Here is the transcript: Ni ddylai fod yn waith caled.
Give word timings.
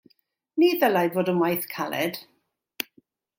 Ni 0.61 0.69
ddylai 0.77 1.03
fod 1.17 1.29
yn 1.33 1.41
waith 1.43 1.67
caled. 1.75 2.19